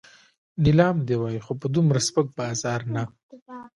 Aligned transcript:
نیلام 0.63 0.97
دې 1.07 1.15
وای 1.19 1.37
خو 1.45 1.53
په 1.61 1.67
دومره 1.75 1.99
سپک 2.07 2.27
بازار 2.39 2.81
نه. 2.93 3.03